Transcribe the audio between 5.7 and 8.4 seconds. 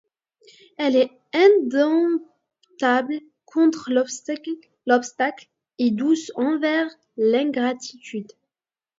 et douce envers l'ingratitude.